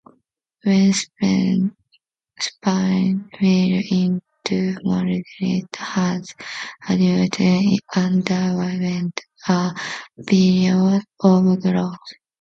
When 0.63 0.93
Spain 0.93 1.75
fell 2.41 3.43
into 3.43 4.75
Moorish 4.83 5.67
hands, 5.75 6.33
Azuaga 6.89 7.77
underwent 8.03 9.21
a 9.47 9.75
period 10.25 11.03
of 11.19 11.59
growth. 11.61 11.97